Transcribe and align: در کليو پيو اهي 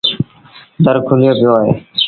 در 0.85 0.95
کليو 1.07 1.33
پيو 1.37 1.51
اهي 1.59 1.73